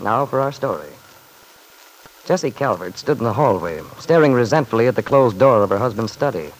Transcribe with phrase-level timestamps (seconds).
[0.00, 0.90] Now for our story.
[2.24, 6.12] Jessie Calvert stood in the hallway, staring resentfully at the closed door of her husband's
[6.12, 6.50] study,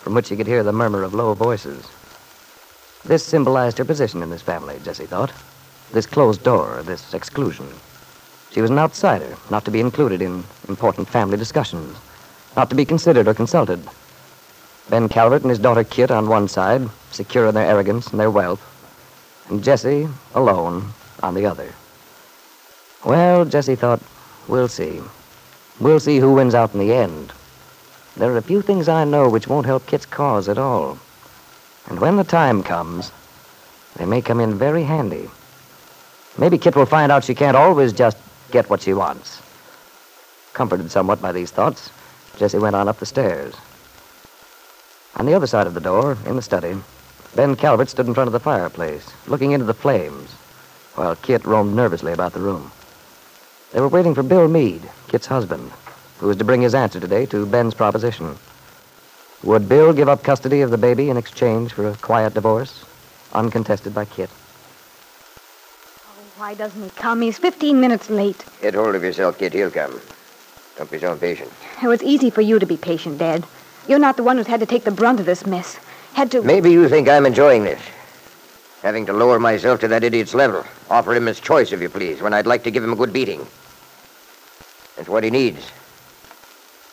[0.00, 1.86] from which she could hear the murmur of low voices.
[3.04, 5.32] This symbolized her position in this family, Jessie thought.
[5.92, 7.68] This closed door, this exclusion.
[8.50, 11.96] She was an outsider, not to be included in important family discussions,
[12.56, 13.80] not to be considered or consulted.
[14.90, 18.30] Ben Calvert and his daughter Kit on one side, secure in their arrogance and their
[18.30, 18.62] wealth,
[19.48, 21.72] and Jessie, alone, on the other.
[23.04, 24.00] Well, Jessie thought,
[24.48, 25.02] we'll see.
[25.78, 27.32] We'll see who wins out in the end.
[28.16, 30.98] There are a few things I know which won't help Kit's cause at all.
[31.86, 33.12] And when the time comes,
[33.96, 35.28] they may come in very handy.
[36.38, 38.16] Maybe Kit will find out she can't always just
[38.50, 39.42] get what she wants.
[40.54, 41.90] Comforted somewhat by these thoughts,
[42.38, 43.54] Jessie went on up the stairs.
[45.16, 46.74] On the other side of the door, in the study,
[47.36, 50.32] Ben Calvert stood in front of the fireplace, looking into the flames,
[50.94, 52.72] while Kit roamed nervously about the room.
[53.74, 55.72] They were waiting for Bill Meade, Kit's husband,
[56.20, 58.36] who was to bring his answer today to Ben's proposition.
[59.42, 62.84] Would Bill give up custody of the baby in exchange for a quiet divorce,
[63.32, 64.30] uncontested by Kit?
[66.06, 67.20] Oh, why doesn't he come?
[67.20, 68.44] He's 15 minutes late.
[68.62, 69.52] Get hold of yourself, Kit.
[69.52, 70.00] He'll come.
[70.76, 71.50] Don't be so impatient.
[71.82, 73.44] It was easy for you to be patient, Dad.
[73.88, 75.80] You're not the one who's had to take the brunt of this mess.
[76.12, 76.42] Had to.
[76.42, 77.82] Maybe you think I'm enjoying this.
[78.82, 80.64] Having to lower myself to that idiot's level.
[80.90, 83.12] Offer him his choice, if you please, when I'd like to give him a good
[83.12, 83.44] beating.
[84.96, 85.70] That's what he needs.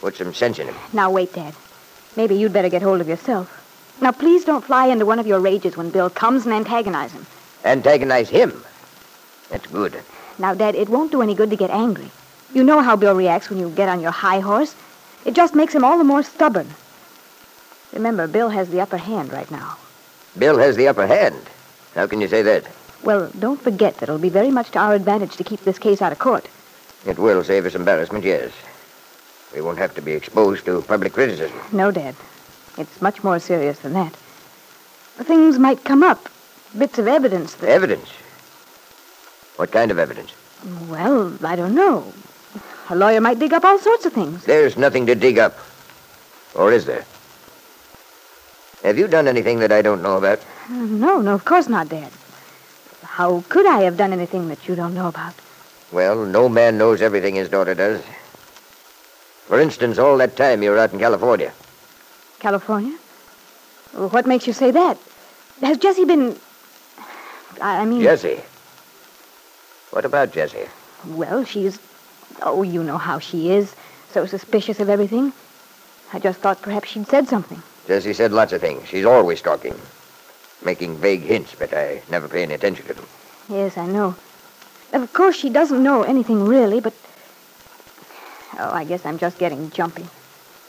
[0.00, 0.76] Put some sense in him.
[0.92, 1.54] Now, wait, Dad.
[2.16, 3.62] Maybe you'd better get hold of yourself.
[4.00, 7.26] Now, please don't fly into one of your rages when Bill comes and antagonize him.
[7.64, 8.62] Antagonize him.
[9.50, 10.02] That's good.
[10.38, 12.10] Now, Dad, it won't do any good to get angry.
[12.52, 14.74] You know how Bill reacts when you get on your high horse.
[15.24, 16.68] It just makes him all the more stubborn.
[17.92, 19.78] Remember, Bill has the upper hand right now.
[20.38, 21.40] Bill has the upper hand.
[21.94, 22.66] How can you say that?
[23.02, 26.02] Well, don't forget that it'll be very much to our advantage to keep this case
[26.02, 26.48] out of court.
[27.06, 28.52] It will save us embarrassment, yes.
[29.54, 31.58] We won't have to be exposed to public criticism.
[31.72, 32.16] No, Dad.
[32.76, 34.12] It's much more serious than that.
[35.22, 36.28] Things might come up.
[36.76, 37.70] Bits of evidence that.
[37.70, 38.10] Evidence?
[39.56, 40.34] What kind of evidence?
[40.88, 42.12] Well, I don't know.
[42.90, 44.44] A lawyer might dig up all sorts of things.
[44.44, 45.56] There's nothing to dig up.
[46.54, 47.04] Or is there?
[48.82, 50.40] Have you done anything that I don't know about?
[50.68, 52.10] No, no, of course not, Dad.
[53.02, 55.34] How could I have done anything that you don't know about?
[55.92, 58.02] Well, no man knows everything his daughter does.
[59.46, 61.52] For instance, all that time you were out in California.
[62.40, 62.98] California?
[63.92, 64.98] What makes you say that?
[65.62, 66.36] Has Jessie been.
[67.62, 68.02] I I mean.
[68.02, 68.40] Jessie.
[69.90, 70.68] What about Jessie?
[71.06, 71.78] Well, she's.
[72.42, 73.74] Oh, you know how she is.
[74.10, 75.32] So suspicious of everything.
[76.12, 77.62] I just thought perhaps she'd said something.
[77.86, 78.88] Jessie said lots of things.
[78.88, 79.74] She's always talking.
[80.64, 83.06] Making vague hints, but I never pay any attention to them.
[83.48, 84.16] Yes, I know.
[85.02, 86.94] Of course, she doesn't know anything really, but.
[88.58, 90.06] Oh, I guess I'm just getting jumpy.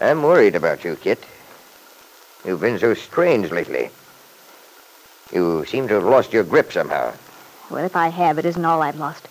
[0.00, 1.24] I'm worried about you, Kit.
[2.44, 3.90] You've been so strange lately.
[5.32, 7.14] You seem to have lost your grip somehow.
[7.70, 9.28] Well, if I have, it isn't all I've lost.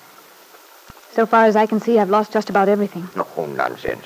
[1.12, 3.10] So far as I can see, I've lost just about everything.
[3.14, 4.06] No nonsense.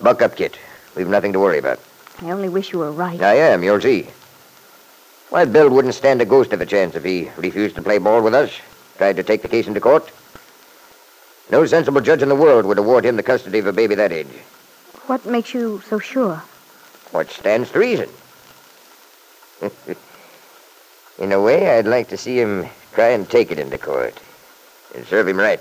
[0.00, 0.58] Buck up, Kit.
[0.96, 1.78] We've nothing to worry about.
[2.20, 3.22] I only wish you were right.
[3.22, 4.08] I am, your Z.
[5.30, 8.22] Why, Bill wouldn't stand a ghost of a chance if he refused to play ball
[8.22, 8.50] with us,
[9.02, 10.08] tried to take the case into court.
[11.50, 14.12] No sensible judge in the world would award him the custody of a baby that
[14.12, 14.28] age.
[15.08, 16.40] What makes you so sure?
[17.10, 18.08] What stands to reason?
[21.18, 24.14] in a way, I'd like to see him try and take it into court.
[24.94, 25.58] And serve him right.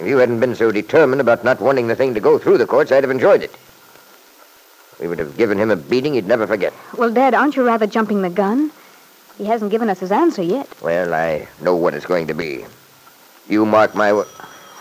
[0.00, 2.66] If you hadn't been so determined about not wanting the thing to go through the
[2.66, 3.54] courts, I'd have enjoyed it.
[4.98, 6.72] We would have given him a beating he'd never forget.
[6.98, 8.72] Well, Dad, aren't you rather jumping the gun?
[9.38, 10.68] He hasn't given us his answer yet.
[10.80, 12.64] Well, I know what it's going to be.
[13.48, 14.28] You mark my word.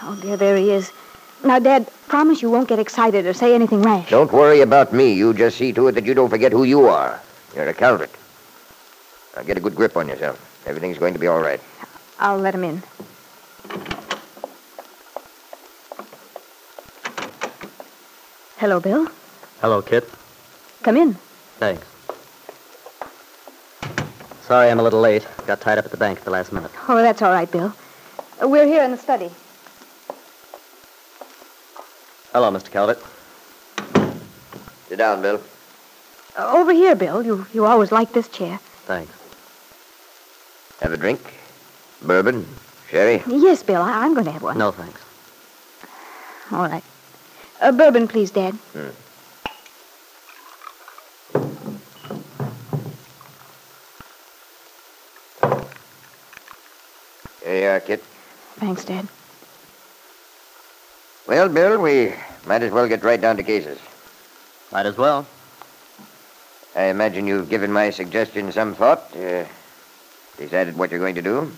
[0.02, 0.92] Oh, dear, there he is.
[1.44, 4.10] Now, Dad, promise you won't get excited or say anything rash.
[4.10, 5.14] Don't worry about me.
[5.14, 7.20] You just see to it that you don't forget who you are.
[7.56, 8.10] You're a Calvert.
[9.36, 10.40] Now get a good grip on yourself.
[10.66, 11.60] Everything's going to be all right.
[12.20, 12.82] I'll let him in.
[18.58, 19.08] Hello, Bill.
[19.60, 20.10] Hello, Kit.
[20.82, 21.14] Come in.
[21.60, 21.95] Thanks.
[24.48, 25.28] Sorry I'm a little late.
[25.48, 26.70] Got tied up at the bank at the last minute.
[26.88, 27.74] Oh, that's all right, Bill.
[28.40, 29.32] Uh, we're here in the study.
[32.32, 32.70] Hello, Mr.
[32.70, 33.02] Calvert.
[34.88, 35.42] Sit down, Bill.
[36.38, 37.24] Uh, over here, Bill.
[37.24, 38.60] You you always like this chair.
[38.86, 39.12] Thanks.
[40.82, 41.22] Have a drink?
[42.04, 42.46] Bourbon?
[42.92, 43.24] Sherry?
[43.28, 43.82] Yes, Bill.
[43.82, 44.60] I, I'm going to have one.
[44.60, 45.02] No, thanks.
[46.52, 46.84] All right.
[47.62, 48.56] Uh, bourbon, please, Dad.
[57.46, 58.02] Here you are, Kit.
[58.56, 59.08] Thanks, Dad.
[61.28, 62.12] Well, Bill, we
[62.48, 63.78] might as well get right down to cases.
[64.72, 65.28] Might as well.
[66.76, 69.16] I imagine you've given my suggestion some thought.
[69.16, 69.46] Uh,
[70.38, 71.52] decided what you're going to do.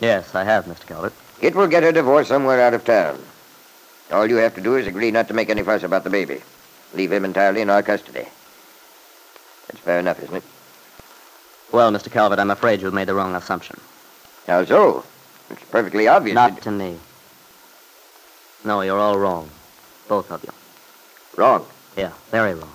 [0.00, 0.86] Yes, I have, Mr.
[0.86, 1.12] Calvert.
[1.40, 3.20] Kit will get her divorce somewhere out of town.
[4.10, 6.42] All you have to do is agree not to make any fuss about the baby.
[6.94, 8.26] Leave him entirely in our custody.
[9.68, 10.44] That's fair enough, isn't it?
[11.70, 12.10] Well, Mr.
[12.10, 13.80] Calvert, I'm afraid you've made the wrong assumption.
[14.46, 15.04] How so?
[15.52, 16.34] It's perfectly obvious.
[16.34, 16.98] Not that- to me.
[18.64, 19.50] No, you're all wrong.
[20.08, 20.52] Both of you.
[21.36, 21.66] Wrong.
[21.96, 22.70] Yeah, very wrong.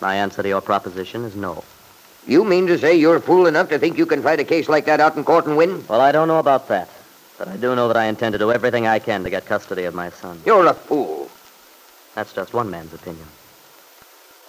[0.00, 1.64] My answer to your proposition is no.
[2.26, 4.84] You mean to say you're fool enough to think you can fight a case like
[4.86, 5.84] that out in court and win?
[5.88, 6.88] Well, I don't know about that.
[7.38, 9.84] But I do know that I intend to do everything I can to get custody
[9.84, 10.40] of my son.
[10.44, 11.30] You're a fool.
[12.14, 13.26] That's just one man's opinion.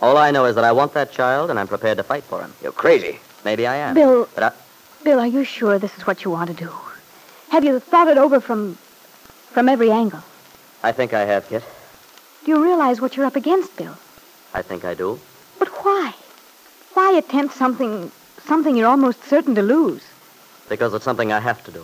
[0.01, 2.41] All I know is that I want that child, and I'm prepared to fight for
[2.41, 2.53] him.
[2.61, 3.19] You're crazy.
[3.43, 3.93] Maybe I am.
[3.95, 4.51] Bill- But I,
[5.03, 6.71] Bill, are you sure this is what you want to do?
[7.49, 8.77] Have you thought it over from
[9.51, 10.23] from every angle?
[10.83, 11.63] I think I have, Kit.
[12.43, 13.95] Do you realize what you're up against, Bill?
[14.53, 15.19] I think I do.
[15.59, 16.13] But why?
[16.93, 18.11] Why attempt something
[18.45, 20.03] something you're almost certain to lose?
[20.69, 21.83] Because it's something I have to do.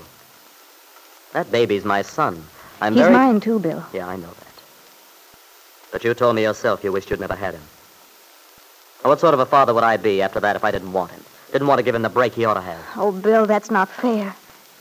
[1.34, 2.44] That baby's my son.
[2.82, 3.14] I'm He's very...
[3.14, 3.84] mine too, Bill.
[3.94, 4.54] Yeah, I know that.
[5.92, 7.64] But you told me yourself you wished you'd never had him.
[9.04, 11.23] What sort of a father would I be after that if I didn't want him?
[11.54, 12.84] Didn't want to give him the break he ought to have.
[12.98, 14.36] Oh, Bill, that's not fair.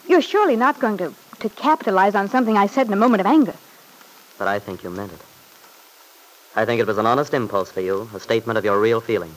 [0.09, 3.27] You're surely not going to, to capitalize on something I said in a moment of
[3.27, 3.55] anger.
[4.39, 5.21] But I think you meant it.
[6.57, 9.37] I think it was an honest impulse for you, a statement of your real feelings.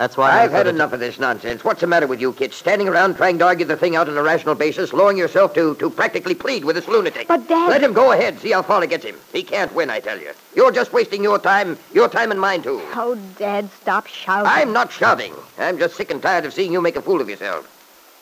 [0.00, 1.62] That's why I I've had sort of- enough of this nonsense.
[1.62, 2.54] What's the matter with you, Kit?
[2.54, 5.74] Standing around trying to argue the thing out on a rational basis, lowering yourself to,
[5.74, 7.28] to practically plead with this lunatic.
[7.28, 8.40] But, Dad- Let him go ahead.
[8.40, 9.16] See how far he gets him.
[9.30, 10.30] He can't win, I tell you.
[10.56, 12.80] You're just wasting your time, your time and mine, too.
[12.94, 14.50] Oh, Dad, stop shouting.
[14.50, 15.34] I'm not shouting.
[15.58, 17.68] I'm just sick and tired of seeing you make a fool of yourself.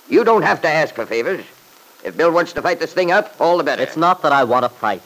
[0.08, 1.44] You don't have to ask for favors.
[2.02, 3.84] If Bill wants to fight this thing out, all the better.
[3.84, 5.02] It's not that I want to fight.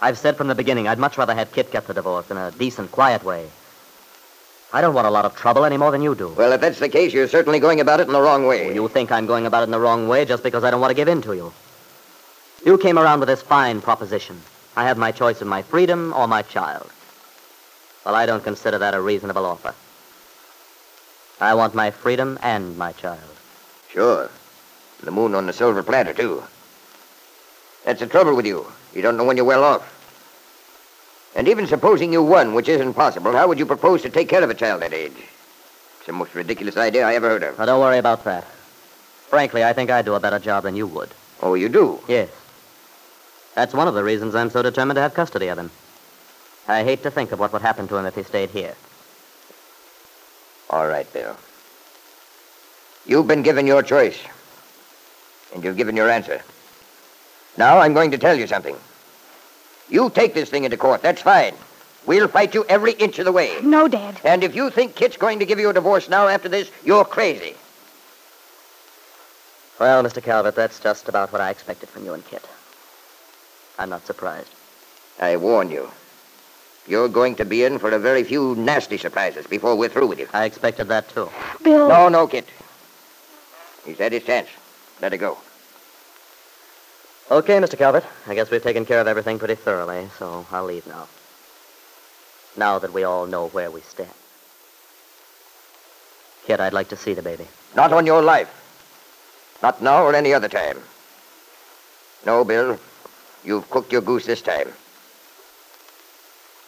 [0.00, 2.50] I've said from the beginning I'd much rather have Kit get the divorce in a
[2.52, 3.50] decent, quiet way.
[4.72, 6.28] I don't want a lot of trouble any more than you do.
[6.28, 8.72] Well, if that's the case, you're certainly going about it in the wrong way.
[8.72, 10.92] You think I'm going about it in the wrong way just because I don't want
[10.92, 11.52] to give in to you.
[12.64, 14.40] You came around with this fine proposition.
[14.76, 16.88] I have my choice of my freedom or my child.
[18.04, 19.74] Well, I don't consider that a reasonable offer.
[21.40, 23.36] I want my freedom and my child.
[23.90, 24.30] Sure.
[25.02, 26.44] The moon on the silver platter, too.
[27.84, 28.66] That's the trouble with you.
[28.94, 29.99] You don't know when you're well off.
[31.34, 34.42] And even supposing you won, which isn't possible, how would you propose to take care
[34.42, 35.12] of a child that age?
[35.98, 37.58] It's the most ridiculous idea I ever heard of.
[37.58, 38.44] Now, don't worry about that.
[39.28, 41.10] Frankly, I think I'd do a better job than you would.
[41.40, 42.00] Oh, you do?
[42.08, 42.30] Yes.
[43.54, 45.70] That's one of the reasons I'm so determined to have custody of him.
[46.66, 48.74] I hate to think of what would happen to him if he stayed here.
[50.68, 51.36] All right, Bill.
[53.06, 54.18] You've been given your choice.
[55.54, 56.42] And you've given your answer.
[57.56, 58.76] Now I'm going to tell you something.
[59.90, 61.54] You take this thing into court, that's fine.
[62.06, 63.60] We'll fight you every inch of the way.
[63.62, 64.20] No, Dad.
[64.24, 67.04] And if you think Kit's going to give you a divorce now after this, you're
[67.04, 67.54] crazy.
[69.78, 70.22] Well, Mr.
[70.22, 72.46] Calvert, that's just about what I expected from you and Kit.
[73.78, 74.50] I'm not surprised.
[75.20, 75.90] I warn you.
[76.86, 80.18] You're going to be in for a very few nasty surprises before we're through with
[80.18, 80.28] you.
[80.32, 81.28] I expected that, too.
[81.62, 81.88] Bill.
[81.88, 82.46] No, no, Kit.
[83.84, 84.48] He's had his chance.
[85.00, 85.38] Let it go.
[87.30, 87.78] Okay, Mr.
[87.78, 88.04] Calvert.
[88.26, 91.06] I guess we've taken care of everything pretty thoroughly, so I'll leave now.
[92.56, 94.10] Now that we all know where we stand.
[96.44, 97.46] Kit, I'd like to see the baby.
[97.76, 98.50] Not on your life.
[99.62, 100.78] Not now or any other time.
[102.26, 102.80] No, Bill.
[103.44, 104.68] You've cooked your goose this time.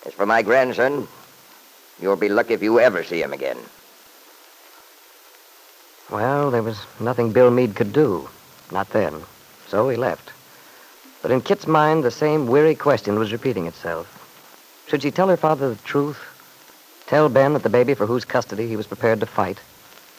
[0.07, 1.09] As for my grandson,
[2.01, 3.59] you'll be lucky if you ever see him again.
[6.09, 8.29] Well, there was nothing Bill Meade could do.
[8.71, 9.23] Not then.
[9.67, 10.31] So he left.
[11.23, 14.19] But in Kit's mind, the same weary question was repeating itself.
[14.89, 16.19] Should she tell her father the truth?
[17.07, 19.59] Tell Ben that the baby for whose custody he was prepared to fight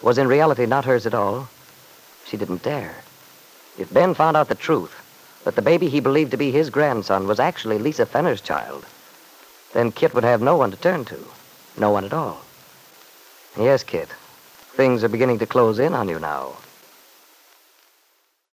[0.01, 1.49] was in reality not hers at all?
[2.25, 2.95] She didn't dare.
[3.77, 4.95] If Ben found out the truth,
[5.43, 8.85] that the baby he believed to be his grandson was actually Lisa Fenner's child,
[9.73, 11.19] then Kit would have no one to turn to.
[11.77, 12.41] No one at all.
[13.57, 14.09] Yes, Kit.
[14.75, 16.53] Things are beginning to close in on you now.